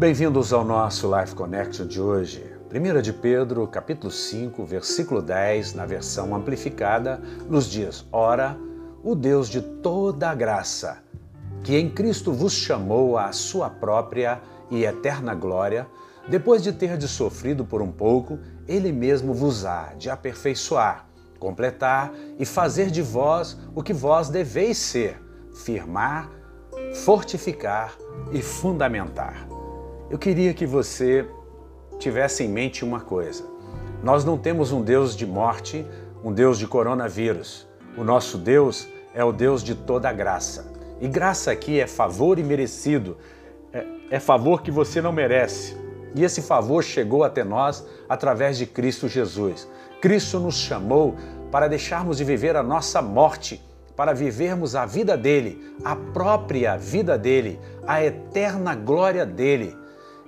Bem-vindos 0.00 0.50
ao 0.50 0.64
nosso 0.64 1.14
Life 1.14 1.34
Connection 1.34 1.86
de 1.86 2.00
hoje. 2.00 2.42
1 2.72 3.02
de 3.02 3.12
Pedro, 3.12 3.66
capítulo 3.66 4.10
5, 4.10 4.64
versículo 4.64 5.20
10, 5.20 5.74
na 5.74 5.84
versão 5.84 6.34
amplificada, 6.34 7.20
nos 7.46 7.70
diz: 7.70 8.06
Ora, 8.10 8.56
o 9.04 9.14
Deus 9.14 9.46
de 9.46 9.60
toda 9.60 10.30
a 10.30 10.34
graça, 10.34 11.02
que 11.62 11.76
em 11.76 11.90
Cristo 11.90 12.32
vos 12.32 12.54
chamou 12.54 13.18
à 13.18 13.30
sua 13.32 13.68
própria 13.68 14.40
e 14.70 14.86
eterna 14.86 15.34
glória, 15.34 15.86
depois 16.26 16.62
de 16.62 16.72
ter 16.72 16.96
de 16.96 17.06
sofrido 17.06 17.62
por 17.62 17.82
um 17.82 17.92
pouco, 17.92 18.38
ele 18.66 18.92
mesmo 18.92 19.34
vos 19.34 19.66
há 19.66 19.92
de 19.98 20.08
aperfeiçoar, 20.08 21.04
completar 21.38 22.10
e 22.38 22.46
fazer 22.46 22.90
de 22.90 23.02
vós 23.02 23.54
o 23.74 23.82
que 23.82 23.92
vós 23.92 24.30
deveis 24.30 24.78
ser, 24.78 25.20
firmar, 25.52 26.30
fortificar 27.04 27.92
e 28.32 28.40
fundamentar. 28.40 29.59
Eu 30.10 30.18
queria 30.18 30.52
que 30.52 30.66
você 30.66 31.24
tivesse 32.00 32.42
em 32.42 32.48
mente 32.48 32.84
uma 32.84 32.98
coisa. 32.98 33.44
Nós 34.02 34.24
não 34.24 34.36
temos 34.36 34.72
um 34.72 34.82
Deus 34.82 35.14
de 35.14 35.24
morte, 35.24 35.86
um 36.24 36.32
Deus 36.32 36.58
de 36.58 36.66
coronavírus. 36.66 37.68
O 37.96 38.02
nosso 38.02 38.36
Deus 38.36 38.88
é 39.14 39.22
o 39.22 39.30
Deus 39.30 39.62
de 39.62 39.76
toda 39.76 40.12
graça. 40.12 40.66
E 41.00 41.06
graça 41.06 41.52
aqui 41.52 41.78
é 41.78 41.86
favor 41.86 42.40
imerecido, 42.40 43.18
é, 43.72 43.86
é 44.10 44.18
favor 44.18 44.62
que 44.62 44.70
você 44.72 45.00
não 45.00 45.12
merece. 45.12 45.76
E 46.16 46.24
esse 46.24 46.42
favor 46.42 46.82
chegou 46.82 47.22
até 47.22 47.44
nós 47.44 47.86
através 48.08 48.58
de 48.58 48.66
Cristo 48.66 49.06
Jesus. 49.06 49.68
Cristo 50.00 50.40
nos 50.40 50.56
chamou 50.56 51.14
para 51.52 51.68
deixarmos 51.68 52.16
de 52.16 52.24
viver 52.24 52.56
a 52.56 52.64
nossa 52.64 53.00
morte, 53.00 53.62
para 53.94 54.12
vivermos 54.12 54.74
a 54.74 54.84
vida 54.84 55.16
dele, 55.16 55.72
a 55.84 55.94
própria 55.94 56.76
vida 56.76 57.16
dele, 57.16 57.60
a 57.86 58.02
eterna 58.04 58.74
glória 58.74 59.24
dele. 59.24 59.78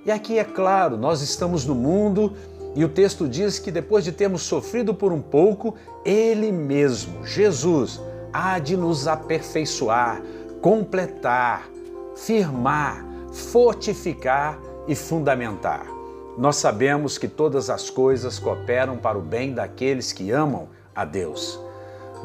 E 0.05 0.11
aqui 0.11 0.37
é 0.37 0.43
claro, 0.43 0.97
nós 0.97 1.21
estamos 1.21 1.65
no 1.65 1.73
mundo 1.73 2.33
e 2.75 2.83
o 2.83 2.89
texto 2.89 3.25
diz 3.25 3.57
que 3.57 3.71
depois 3.71 4.03
de 4.03 4.11
termos 4.11 4.41
sofrido 4.41 4.93
por 4.93 5.13
um 5.13 5.21
pouco, 5.21 5.75
ele 6.03 6.51
mesmo, 6.51 7.25
Jesus, 7.25 8.01
há 8.33 8.59
de 8.59 8.75
nos 8.75 9.07
aperfeiçoar, 9.07 10.21
completar, 10.61 11.69
firmar, 12.17 13.05
fortificar 13.31 14.59
e 14.89 14.93
fundamentar. 14.93 15.85
Nós 16.37 16.57
sabemos 16.57 17.17
que 17.17 17.29
todas 17.29 17.69
as 17.69 17.89
coisas 17.89 18.39
cooperam 18.39 18.97
para 18.97 19.17
o 19.17 19.21
bem 19.21 19.53
daqueles 19.53 20.11
que 20.11 20.31
amam 20.31 20.67
a 20.93 21.05
Deus. 21.05 21.57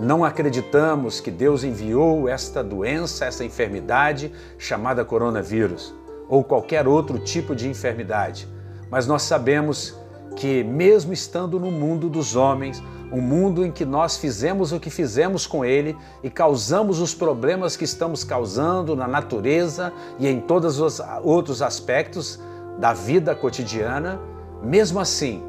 Não 0.00 0.24
acreditamos 0.24 1.20
que 1.20 1.30
Deus 1.30 1.62
enviou 1.62 2.28
esta 2.28 2.64
doença, 2.64 3.26
essa 3.26 3.44
enfermidade 3.44 4.32
chamada 4.58 5.04
coronavírus 5.04 5.94
ou 6.28 6.44
qualquer 6.44 6.86
outro 6.86 7.18
tipo 7.18 7.54
de 7.54 7.68
enfermidade, 7.68 8.48
mas 8.90 9.06
nós 9.06 9.22
sabemos 9.22 9.96
que, 10.36 10.62
mesmo 10.62 11.12
estando 11.12 11.58
no 11.58 11.70
mundo 11.70 12.08
dos 12.08 12.36
homens, 12.36 12.82
um 13.10 13.20
mundo 13.20 13.64
em 13.64 13.72
que 13.72 13.84
nós 13.84 14.18
fizemos 14.18 14.70
o 14.70 14.78
que 14.78 14.90
fizemos 14.90 15.46
com 15.46 15.64
ele 15.64 15.96
e 16.22 16.28
causamos 16.28 17.00
os 17.00 17.14
problemas 17.14 17.76
que 17.76 17.84
estamos 17.84 18.22
causando 18.22 18.94
na 18.94 19.08
natureza 19.08 19.92
e 20.18 20.28
em 20.28 20.40
todos 20.40 20.78
os 20.78 21.00
outros 21.22 21.62
aspectos 21.62 22.38
da 22.78 22.92
vida 22.92 23.34
cotidiana, 23.34 24.20
mesmo 24.62 25.00
assim, 25.00 25.42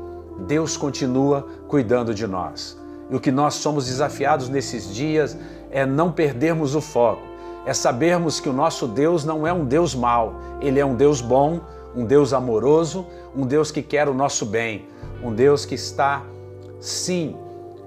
Deus 0.47 0.77
continua 0.77 1.45
cuidando 1.67 2.13
de 2.13 2.25
nós. 2.25 2.77
E 3.09 3.15
o 3.15 3.19
que 3.19 3.31
nós 3.31 3.55
somos 3.55 3.87
desafiados 3.87 4.49
nesses 4.49 4.93
dias 4.93 5.37
é 5.69 5.85
não 5.85 6.11
perdermos 6.11 6.75
o 6.75 6.81
foco, 6.81 7.21
é 7.69 7.73
sabermos 7.75 8.39
que 8.39 8.49
o 8.49 8.53
nosso 8.53 8.87
Deus 8.87 9.23
não 9.23 9.45
é 9.45 9.53
um 9.53 9.63
Deus 9.63 9.93
mau, 9.93 10.33
ele 10.59 10.79
é 10.79 10.85
um 10.85 10.95
Deus 10.95 11.21
bom, 11.21 11.61
um 11.95 12.03
Deus 12.03 12.33
amoroso, 12.33 13.05
um 13.35 13.45
Deus 13.45 13.69
que 13.69 13.83
quer 13.83 14.09
o 14.09 14.13
nosso 14.13 14.43
bem, 14.43 14.87
um 15.23 15.31
Deus 15.31 15.65
que 15.65 15.75
está, 15.75 16.23
sim, 16.79 17.35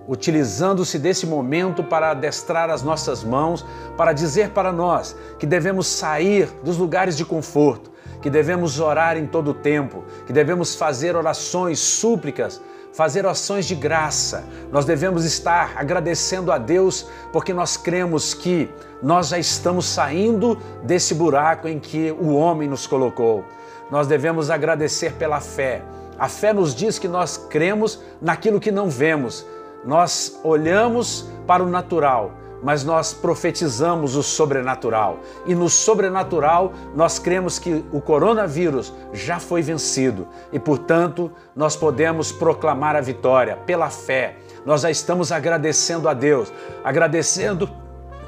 utilizando-se 0.07 1.01
desse 1.01 1.27
momento 1.27 1.83
para 1.83 2.13
adestrar 2.13 2.71
as 2.71 2.85
nossas 2.85 3.25
mãos, 3.25 3.67
para 3.97 4.13
dizer 4.13 4.51
para 4.51 4.71
nós 4.71 5.17
que 5.37 5.47
devemos 5.47 5.89
sair 5.89 6.49
dos 6.63 6.77
lugares 6.77 7.17
de 7.17 7.25
conforto, 7.25 7.91
que 8.23 8.31
devemos 8.31 8.81
orar 8.81 9.19
em 9.19 9.27
todo 9.27 9.51
o 9.51 9.55
tempo, 9.55 10.05
que 10.27 10.33
devemos 10.33 10.75
fazer 10.75 11.17
orações, 11.17 11.79
súplicas, 11.81 12.63
fazer 12.93 13.27
ações 13.27 13.67
de 13.67 13.75
graça. 13.75 14.45
Nós 14.71 14.85
devemos 14.85 15.25
estar 15.25 15.73
agradecendo 15.77 16.51
a 16.51 16.57
Deus 16.57 17.07
porque 17.33 17.53
nós 17.53 17.77
cremos 17.77 18.33
que 18.33 18.71
nós 19.03 19.29
já 19.29 19.39
estamos 19.39 19.85
saindo 19.85 20.57
desse 20.85 21.15
buraco 21.15 21.69
em 21.69 21.79
que 21.79 22.13
o 22.13 22.35
homem 22.35 22.69
nos 22.69 22.87
colocou. 22.87 23.45
Nós 23.91 24.07
devemos 24.07 24.49
agradecer 24.49 25.15
pela 25.15 25.41
fé. 25.41 25.83
A 26.19 26.29
fé 26.29 26.53
nos 26.53 26.75
diz 26.75 26.99
que 26.99 27.09
nós 27.09 27.37
cremos 27.37 28.01
naquilo 28.21 28.61
que 28.61 28.71
não 28.71 28.89
vemos 28.89 29.45
nós 29.85 30.39
olhamos 30.45 31.29
para 31.47 31.63
o 31.63 31.69
natural, 31.69 32.33
mas 32.63 32.85
nós 32.85 33.13
profetizamos 33.13 34.15
o 34.17 34.23
sobrenatural. 34.23 35.19
E 35.45 35.55
no 35.55 35.69
sobrenatural, 35.69 36.73
nós 36.95 37.19
cremos 37.19 37.59
que 37.59 37.85
o 37.93 38.01
coronavírus 38.01 38.93
já 39.13 39.41
foi 39.41 39.63
vencido 39.63 40.29
e, 40.53 40.59
portanto, 40.59 41.31
nós 41.57 41.75
podemos 41.75 42.31
proclamar 42.31 42.95
a 42.95 43.01
vitória 43.01 43.57
pela 43.67 43.91
fé. 43.91 44.37
Nós 44.65 44.83
já 44.83 44.91
estamos 44.91 45.33
agradecendo 45.33 46.09
a 46.09 46.15
Deus, 46.15 46.53
agradecendo 46.85 47.69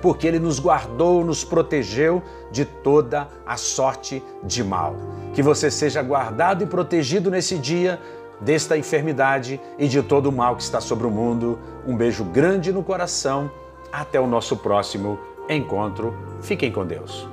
porque 0.03 0.27
Ele 0.27 0.39
nos 0.39 0.59
guardou, 0.59 1.25
nos 1.25 1.45
protegeu 1.45 2.23
de 2.51 2.65
toda 2.65 3.27
a 3.47 3.57
sorte 3.57 4.23
de 4.43 4.63
mal. 4.63 4.95
Que 5.33 5.43
você 5.43 5.71
seja 5.71 6.03
guardado 6.03 6.63
e 6.63 6.67
protegido 6.67 7.31
nesse 7.31 7.57
dia 7.57 7.99
desta 8.41 8.77
enfermidade 8.77 9.61
e 9.79 9.89
de 9.89 10.03
todo 10.03 10.27
o 10.27 10.33
mal 10.33 10.57
que 10.57 10.63
está 10.63 10.81
sobre 10.81 11.07
o 11.07 11.11
mundo. 11.11 11.59
Um 11.87 11.97
beijo 11.97 12.25
grande 12.25 12.73
no 12.73 12.83
coração. 12.83 13.51
Até 13.95 14.19
o 14.19 14.27
nosso 14.27 14.57
próximo 14.57 15.21
encontro. 15.49 16.13
Fiquem 16.43 16.73
com 16.73 16.85
Deus. 16.85 17.29